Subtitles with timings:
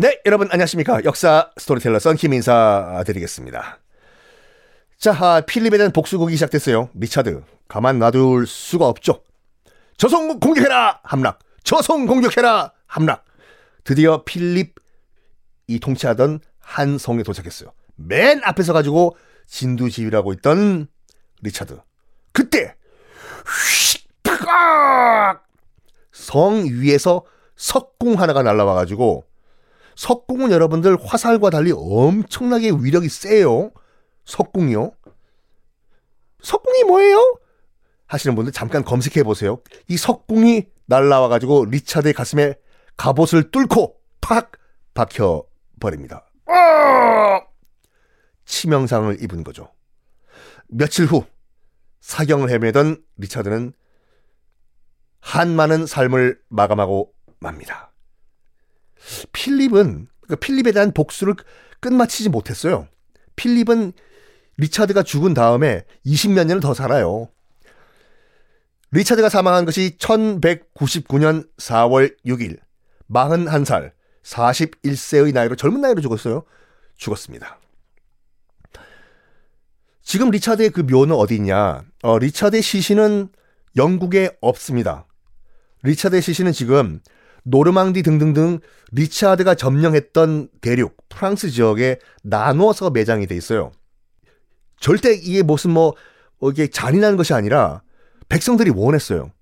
[0.00, 1.02] 네, 여러분 안녕하십니까.
[1.02, 3.80] 역사 스토리텔러 썬킴 인사드리겠습니다.
[4.96, 6.90] 자, 아, 필립에 대한 복수극이 시작됐어요.
[6.94, 9.24] 리차드, 가만 놔둘 수가 없죠.
[9.96, 11.00] 저성 공격해라!
[11.02, 11.40] 함락!
[11.64, 12.72] 저성 공격해라!
[12.86, 13.24] 함락!
[13.82, 14.76] 드디어 필립
[15.66, 17.72] 이 통치하던 한 성에 도착했어요.
[17.96, 19.16] 맨 앞에 서 가지고
[19.48, 20.86] 진두지휘하고 있던
[21.42, 21.76] 리차드.
[22.32, 22.76] 그때
[23.82, 24.06] 휙!
[26.12, 27.24] 성 위에서
[27.56, 29.24] 석궁 하나가 날라와가지고
[29.98, 33.72] 석궁은 여러분들 화살과 달리 엄청나게 위력이 세요.
[34.26, 34.92] 석궁이요.
[36.40, 37.36] 석궁이 뭐예요?
[38.06, 39.60] 하시는 분들 잠깐 검색해 보세요.
[39.88, 42.54] 이 석궁이 날라와 가지고 리차드의 가슴에
[42.96, 44.52] 갑옷을 뚫고 팍
[44.94, 45.44] 박혀
[45.80, 46.24] 버립니다.
[48.44, 49.72] 치명상을 입은 거죠.
[50.68, 51.24] 며칠 후
[52.02, 53.72] 사경을 헤매던 리차드는
[55.18, 57.88] 한많은 삶을 마감하고 맙니다.
[59.32, 61.34] 필립은 그러니까 필립에 대한 복수를
[61.80, 62.88] 끝마치지 못했어요.
[63.36, 63.92] 필립은
[64.56, 67.28] 리차드가 죽은 다음에 20몇 년을 더 살아요.
[68.90, 72.58] 리차드가 사망한 것이 1199년 4월 6일
[73.10, 76.44] 41살 41세의 나이로 젊은 나이로 죽었어요.
[76.96, 77.58] 죽었습니다.
[80.02, 81.82] 지금 리차드의 그 묘는 어디 있냐?
[82.02, 83.28] 어, 리차드의 시신은
[83.76, 85.06] 영국에 없습니다.
[85.82, 87.00] 리차드의 시신은 지금
[87.50, 88.60] 노르망디 등등등
[88.92, 93.72] 리차드가 점령했던 대륙 프랑스 지역에 나누어서 매장이 돼 있어요.
[94.80, 95.94] 절대 이게 무슨 뭐
[96.40, 97.82] 어, 이게 잔인한 것이 아니라
[98.28, 99.32] 백성들이 원했어요.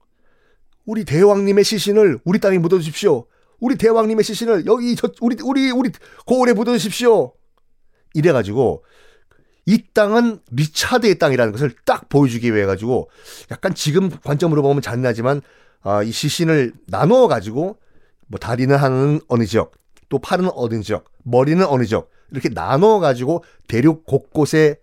[0.85, 3.27] 우리 대왕님의 시신을 우리 땅에 묻어 주십시오.
[3.59, 5.91] 우리 대왕님의 시신을 여기 저 우리 우리 우리
[6.27, 7.33] 고을에 묻어 주십시오.
[8.15, 8.85] 이래 가지고
[9.67, 13.11] 이 땅은 리차드의 땅이라는 것을 딱 보여주기 위해 가지고
[13.51, 15.43] 약간 지금 관점으로 보면 잔인하지만
[15.83, 17.79] 아, 이 시신을 나누어 가지고
[18.27, 19.73] 뭐 다리는 하는 어느 지역,
[20.09, 24.81] 또 팔은 어느 지역, 머리는 어느 지역 이렇게 나눠 가지고 대륙 곳곳에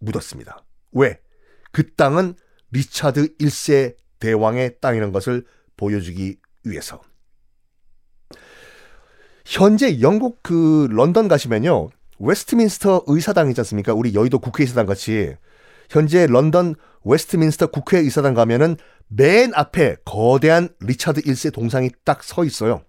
[0.00, 0.64] 묻었습니다.
[0.92, 1.20] 왜?
[1.72, 2.34] 그 땅은
[2.70, 5.44] 리차드 1세 대왕의 땅이라는 것을
[5.76, 7.02] 보여주기 위해서.
[9.44, 11.90] 현재 영국 그 런던 가시면요.
[12.18, 13.92] 웨스트민스터 의사당 있지 않습니까?
[13.92, 15.34] 우리 여의도 국회의사당 같이
[15.94, 16.74] 현재 런던
[17.04, 22.82] 웨스트민스터 국회의사당 가면은 맨 앞에 거대한 리차드 1세 동상이 딱 서 있어요.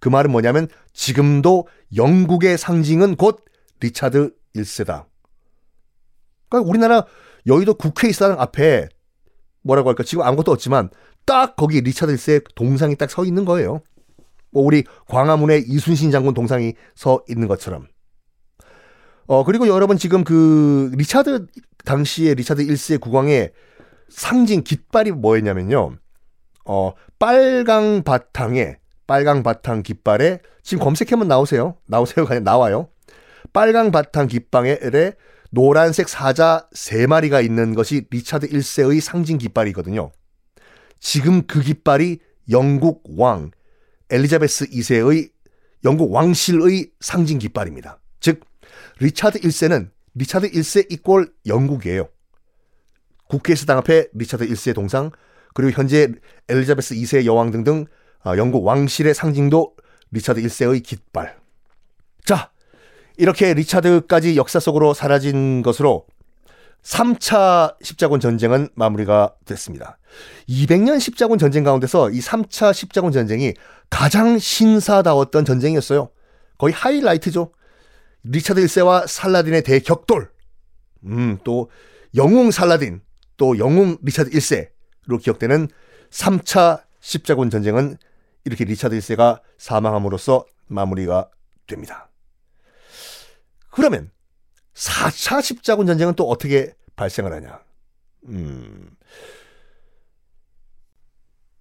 [0.00, 3.44] 그 말은 뭐냐면 지금도 영국의 상징은 곧
[3.80, 5.04] 리차드 1세다.
[6.48, 7.06] 그러니까 우리나라
[7.46, 8.88] 여의도 국회의사당 앞에
[9.62, 10.90] 뭐라고 할까 지금 아무것도 없지만
[11.24, 13.80] 딱 거기 리차드 1세 동상이 딱 서 있는 거예요.
[14.50, 17.86] 뭐 우리 광화문에 이순신 장군 동상이 서 있는 것처럼.
[19.30, 21.46] 어 그리고 여러분 지금 그 리차드
[21.84, 23.52] 당시에 리차드 1세 국왕의
[24.08, 25.98] 상징 깃발이 뭐였냐면요.
[26.64, 31.76] 어 빨강 바탕에 빨강 바탕 깃발에 지금 검색하면 나오세요.
[31.86, 32.88] 나오세요가 아니라 나와요.
[33.52, 35.12] 빨강 바탕 깃발에
[35.52, 40.10] 노란색 사자 세 마리가 있는 것이 리차드 1세의 상징 깃발이거든요.
[40.98, 42.18] 지금 그 깃발이
[42.50, 43.52] 영국 왕
[44.10, 45.30] 엘리자베스 2세의
[45.84, 48.00] 영국 왕실의 상징 깃발입니다.
[48.18, 48.49] 즉
[48.98, 52.08] 리차드 1세는 리차드 1세 equal 영국이에요.
[53.28, 55.10] 국회의사당 앞에 리차드 1세 동상
[55.54, 56.08] 그리고 현재
[56.48, 57.86] 엘리자베스 2세 여왕 등등
[58.22, 59.76] 아, 영국 왕실의 상징도
[60.10, 61.38] 리차드 1세의 깃발.
[62.24, 62.50] 자,
[63.16, 66.06] 이렇게 리차드까지 역사 속으로 사라진 것으로
[66.82, 69.98] 3차 십자군 전쟁은 마무리가 됐습니다.
[70.48, 73.54] 200년 십자군 전쟁 가운데서 이 3차 십자군 전쟁이
[73.90, 76.10] 가장 신사다웠던 전쟁이었어요.
[76.58, 77.52] 거의 하이라이트죠.
[78.24, 80.30] 리차드 1세와 살라딘의 대격돌.
[81.04, 81.70] 음, 또
[82.14, 83.00] 영웅 살라딘,
[83.36, 85.68] 또 영웅 리차드 1세로 기억되는
[86.10, 87.96] 3차 십자군 전쟁은
[88.44, 91.30] 이렇게 리차드 1세가 사망함으로써 마무리가
[91.66, 92.10] 됩니다.
[93.70, 94.10] 그러면
[94.74, 97.60] 4차 십자군 전쟁은 또 어떻게 발생을 하냐?
[98.28, 98.90] 음.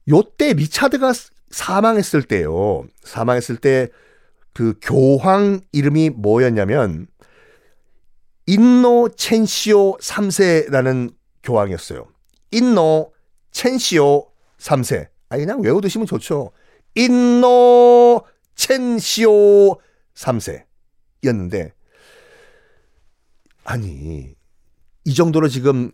[0.10, 1.14] 요때 리차드가
[1.52, 2.86] 사망했을 때요.
[3.04, 3.90] 사망했을 때
[4.54, 7.08] 그 교황 이름이 뭐였냐면
[8.46, 11.14] 인노 첸시오 3세라는
[11.44, 12.08] 교황이었어요.
[12.52, 13.14] 인노
[13.52, 15.08] 첸시오 3세.
[15.30, 16.52] 아 그냥 외워두시면 좋죠.
[16.96, 18.22] 인노
[18.56, 19.78] 첸시오
[20.16, 21.72] 3세였는데
[23.64, 24.34] 아니
[25.06, 25.92] 이 정도로 지금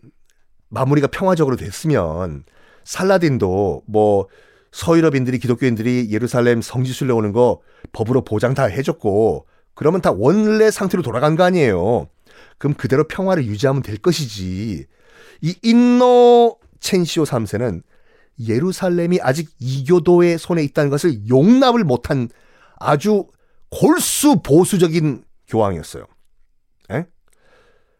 [0.69, 2.45] 마무리가 평화적으로 됐으면
[2.83, 4.27] 살라딘도 뭐
[4.75, 7.62] 서유럽인들이 기독교인들이 예루살렘 성지순례 오는 거
[7.94, 12.10] 법으로 보장 다 해줬고 그러면 다 원래 상태로 돌아간 거 아니에요.
[12.57, 14.86] 그럼 그대로 평화를 유지하면 될 것이지.
[15.42, 17.83] 이 인노 첸시오 3세는
[18.45, 22.27] 예루살렘이 아직 이교도의 손에 있다는 것을 용납을 못한
[22.77, 23.27] 아주
[23.69, 26.06] 골수 보수적인 교황이었어요.
[26.92, 27.06] 에?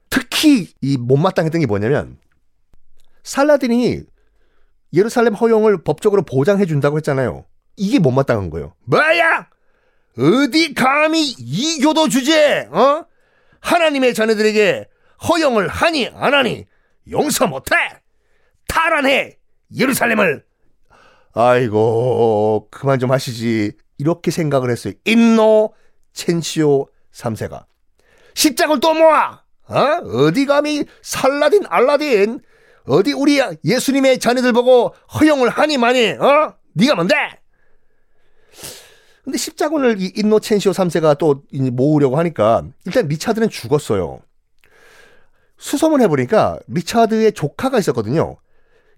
[0.10, 2.18] 특히 이 못마땅했던 게 뭐냐면
[3.24, 4.04] 살라딘이
[4.96, 7.46] 예루살렘 허용을 법적으로 보장해 준다고 했잖아요.
[7.76, 8.74] 이게 못마땅한 거예요.
[8.86, 9.50] 뭐야?
[10.18, 13.06] 어디 감히 이 교도 주제에 어?
[13.60, 14.88] 하나님의 자녀들에게
[15.28, 16.66] 허용을 하니 안 하니
[17.12, 17.76] 용서 못해
[18.68, 19.38] 탈환해
[19.76, 20.46] 예루살렘을
[21.34, 24.94] 아이고 그만 좀 하시지 이렇게 생각을 했어요.
[25.04, 25.74] 인노
[26.14, 27.66] 첸시오 3세가
[28.36, 29.80] 십장을 또 모아 어?
[30.28, 32.40] 어디 감히 살라딘 알라딘
[32.88, 36.56] 어디 우리 예수님의 자녀들 보고 허용을 하니 마니 어?
[36.74, 37.16] 네가 뭔데?
[39.24, 44.20] 근데 십자군을 이 인노첸시오 3세가 또 모으려고 하니까 일단 리차드는 죽었어요.
[45.58, 48.38] 수소문 해보니까 리차드의 조카가 있었거든요.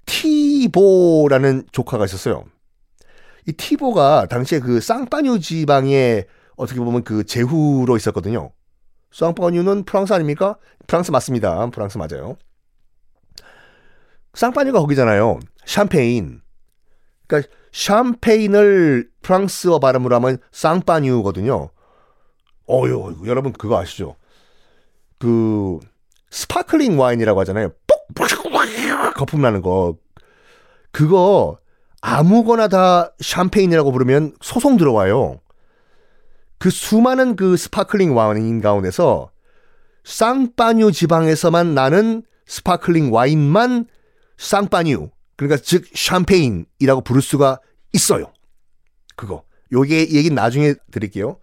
[0.06, 2.44] 티보라는 조카가 있었어요.
[3.46, 6.26] 이 티보가 당시에 그 쌍파뉴 지방에
[6.58, 8.52] 어떻게 보면 그 제후로 있었거든요.
[9.12, 10.58] 쌍파뉴는 프랑스 아닙니까?
[10.88, 11.70] 프랑스 맞습니다.
[11.70, 12.38] 프랑스 맞아요.
[14.38, 15.40] 쌍파뉴가 거기잖아요.
[15.66, 16.42] 샴페인.
[17.26, 21.70] 그러니까 샴페인을 프랑스어 발음으로 하면 쌍파뉴거든요.
[22.70, 24.16] 어유 여러분 그거 아시죠?
[25.18, 25.80] 그
[26.30, 27.70] 스파클링 와인이라고 하잖아요.
[27.88, 29.96] 뽁 거품 나는 거.
[30.92, 31.58] 그거
[32.02, 35.40] 아무거나 다 샴페인이라고 부르면 소송 들어와요.
[36.60, 39.32] 그 수많은 그 스파클링 와인 가운데서
[40.04, 43.88] 쌍파뉴 지방에서만 나는 스파클링 와인만
[44.38, 47.60] 쌍파뉴 그러니까 즉 샴페인이라고 부를 수가
[47.94, 48.32] 있어요.
[49.16, 49.44] 그거.
[49.72, 51.38] 요게 얘기 나중에 드릴게요.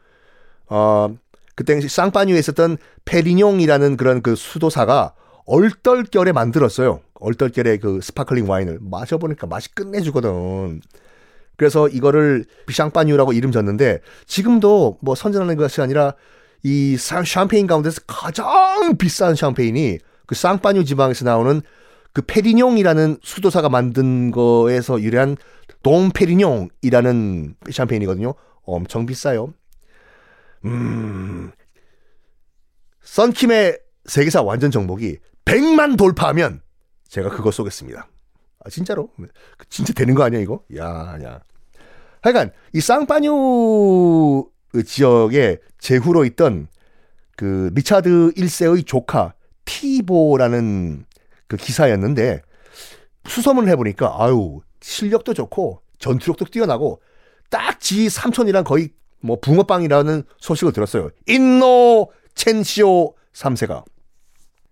[0.67, 1.14] 어,
[1.55, 5.14] 그때 쌍파뉴에 있었던 페리뇽이라는 그런 그 수도사가
[5.46, 7.00] 얼떨결에 만들었어요.
[7.14, 10.81] 얼떨결에 그 스파클링 와인을 마셔보니까 맛이 끝내주거든.
[11.56, 16.14] 그래서 이거를 샹파뉴라고 이름 졌는데 지금도 뭐 선전하는 것이 아니라
[16.62, 21.61] 이 샴페인 가운데서 가장 비싼 샴페인이 그 쌍파뉴 지방에서 나오는
[22.14, 25.37] 그 페리뇽이라는 수도사가 만든 거에서 유래한
[25.82, 28.34] 동 페리뇽이라는 샴페인이거든요.
[28.62, 29.52] 엄청 비싸요.
[30.64, 31.50] 음,
[33.02, 36.62] 썬킴의 세계사 완전 정복이 100만 돌파하면
[37.08, 38.08] 제가 그거 쏘겠습니다.
[38.64, 39.11] 아, 진짜로?
[39.69, 40.62] 진짜 되는 거 아니야, 이거?
[40.76, 41.40] 야, 야.
[42.22, 44.49] 하여간, 이 쌍파뉴
[44.87, 46.69] 지역에 제후로 있던
[47.37, 49.34] 그 리차드 1세의 조카
[49.64, 51.05] 티보라는
[51.46, 52.43] 그 기사였는데
[53.29, 57.00] 수소문을 해보니까 아유 실력도 좋고 전투력도 뛰어나고
[57.50, 58.88] 딱 지 삼촌이랑 거의
[59.20, 61.11] 뭐 붕어빵이라는 소식을 들었어요.
[61.26, 63.85] 인노 첸시오 3세가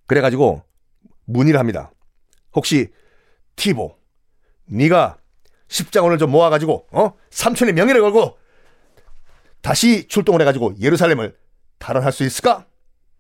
[0.07, 0.63] 그래가지고
[1.27, 1.93] 문의를 합니다.
[2.55, 2.91] 혹시
[3.57, 3.95] 티보
[4.65, 5.19] 네가
[5.69, 8.39] 십자군을 좀 모아가지고 어 삼촌의 명예를 걸고
[9.61, 11.37] 다시 출동을 해가지고 예루살렘을
[11.79, 12.67] 탈환할 수 있을까?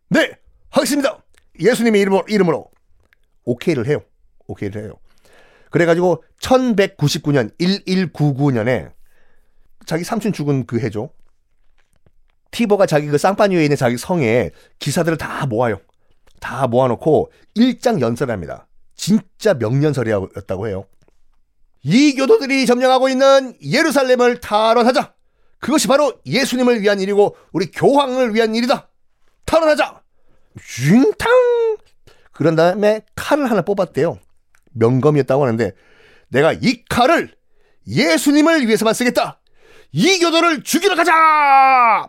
[0.08, 0.38] 네
[0.70, 1.22] 하겠습니다.
[1.60, 2.70] 예수님의 이름으로, 이름으로
[3.44, 4.02] 오케이를 해요.
[4.46, 4.94] 오케이를 해요.
[5.70, 8.92] 그래가지고 1199년 1199년에
[9.86, 11.10] 자기 삼촌 죽은 그 해죠.
[12.50, 15.80] 티버가 자기 그 쌍파뉴에 있는 자기 성에 기사들을 다 모아요.
[16.40, 18.68] 다 모아놓고 일장 연설을 합니다.
[18.94, 20.84] 진짜 명년설이었다고 해요.
[21.82, 25.14] 이 교도들이 점령하고 있는 예루살렘을 탈환하자.
[25.58, 28.88] 그것이 바로 예수님을 위한 일이고 우리 교황을 위한 일이다.
[29.46, 30.02] 탈환하자.
[30.58, 31.78] 윰탕
[32.32, 34.18] 그런 다음에 칼을 하나 뽑았대요.
[34.72, 35.72] 명검이었다고 하는데
[36.28, 37.34] 내가 이 칼을
[37.86, 39.40] 예수님을 위해서만 쓰겠다.
[39.92, 42.08] 이 교도를 죽이러 가자.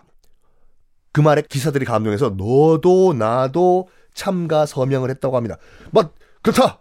[1.12, 5.58] 그 말에 기사들이 감동해서 너도 나도 참가 서명을 했다고 합니다.
[5.92, 6.12] 뭐
[6.42, 6.80] 그렇다.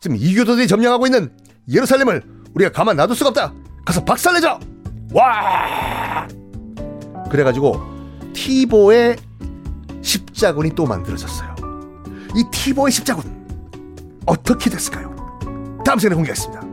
[0.00, 1.36] 지금 이 교도들이 점령하고 있는
[1.68, 2.22] 예루살렘을
[2.54, 3.54] 우리가 가만 놔둘 수가 없다.
[3.84, 4.58] 가서 박살내자.
[5.12, 6.26] 와.
[7.30, 7.80] 그래가지고
[8.32, 9.16] 티보의
[10.02, 11.49] 십자군이 또 만들어졌어요.
[12.36, 13.24] 이 티보의 십자군
[14.26, 15.14] 어떻게 됐을까요?
[15.84, 16.70] 다음 시간에 공개하겠습니다.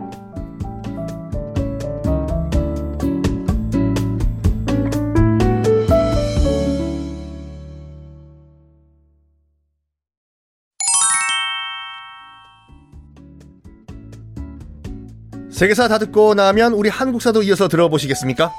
[15.57, 18.51] 세계사 다 듣고 나면 우리 한국사도 이어서 들어보시겠습니까?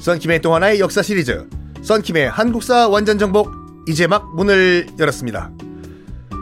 [0.00, 1.46] 썬킴의 또 하나의 역사 시리즈
[1.82, 3.50] 썬킴의 한국사 완전 정복
[3.86, 5.50] 이제 막 문을 열었습니다.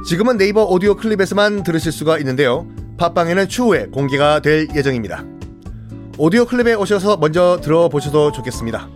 [0.07, 2.69] 지금은 네이버 오디오 클립에서만 들으실 수가 있는데요.
[2.97, 5.25] 팟빵에는 추후에 공개가 될 예정입니다.
[6.17, 8.89] 오디오 클립에 오셔서 먼저 들어보셔도 좋겠습니다.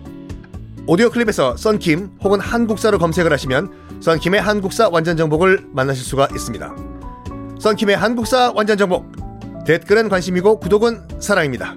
[0.87, 6.77] 오디오 클립에서 썬킴 혹은 한국사로 검색을 하시면 썬킴의 한국사 완전 정복을 만나실 수가 있습니다.
[7.59, 9.11] 썬킴의 한국사 완전 정복
[9.67, 11.75] 댓글은 관심이고 구독은 사랑입니다.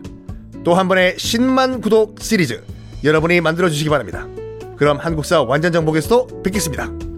[0.64, 2.64] 또 한 번의 10만 구독 시리즈
[3.04, 4.28] 여러분이 만들어 주시기 바랍니다.
[4.78, 7.13] 그럼 한국사 완전 정복에서도 뵙겠습니다.